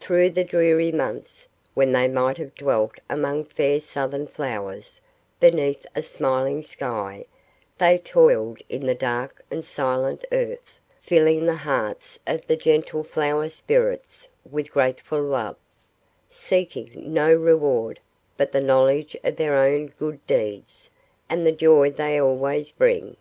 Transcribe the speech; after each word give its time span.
Through 0.00 0.30
the 0.30 0.44
dreary 0.44 0.90
months, 0.90 1.46
when 1.74 1.92
they 1.92 2.08
might 2.08 2.38
have 2.38 2.54
dwelt 2.54 2.94
among 3.10 3.44
fair 3.44 3.82
Southern 3.82 4.26
flowers, 4.26 5.02
beneath 5.40 5.84
a 5.94 6.00
smiling 6.00 6.62
sky, 6.62 7.26
they 7.76 7.98
toiled 7.98 8.60
in 8.70 8.86
the 8.86 8.94
dark 8.94 9.44
and 9.50 9.62
silent 9.62 10.24
earth, 10.32 10.78
filling 11.02 11.44
the 11.44 11.54
hearts 11.54 12.18
of 12.26 12.46
the 12.46 12.56
gentle 12.56 13.04
Flower 13.04 13.50
Spirits 13.50 14.26
with 14.50 14.72
grateful 14.72 15.20
love, 15.22 15.56
seeking 16.30 17.12
no 17.12 17.34
reward 17.34 18.00
but 18.38 18.52
the 18.52 18.62
knowledge 18.62 19.18
of 19.22 19.36
their 19.36 19.54
own 19.58 19.88
good 19.98 20.26
deeds, 20.26 20.88
and 21.28 21.46
the 21.46 21.52
joy 21.52 21.90
they 21.90 22.18
always 22.18 22.72
bring. 22.72 23.18